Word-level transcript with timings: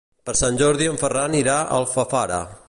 Per 0.27 0.33
Sant 0.39 0.57
Jordi 0.61 0.87
en 0.93 0.97
Ferran 1.03 1.37
irà 1.41 1.59
a 1.67 1.79
Alfafara. 1.83 2.43